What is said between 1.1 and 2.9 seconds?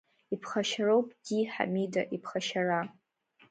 ди, Ҳамида, иԥхашьара!